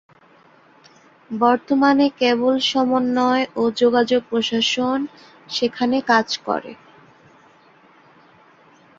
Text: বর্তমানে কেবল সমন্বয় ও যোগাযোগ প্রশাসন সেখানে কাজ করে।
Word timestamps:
বর্তমানে 1.31 2.05
কেবল 2.19 2.53
সমন্বয় 2.71 3.43
ও 3.55 3.63
যোগাযোগ 3.71 4.21
প্রশাসন 4.29 4.99
সেখানে 5.49 5.97
কাজ 6.07 6.27
করে। 6.45 6.71